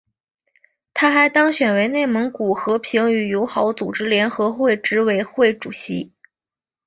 [0.95, 6.11] 他还当选为蒙古和平与友好组织联合会执委会主席。